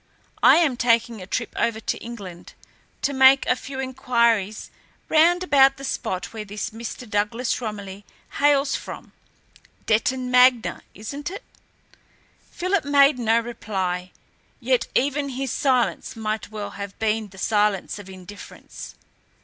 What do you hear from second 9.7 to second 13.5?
Detton Magna, isn't it?" Philip made no